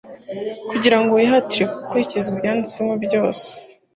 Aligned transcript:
kugira 0.69 0.97
ngo 0.99 1.11
wihatire 1.13 1.65
gukurikiza 1.73 2.27
ibyanditswemo 2.33 2.95
byose 3.05 3.47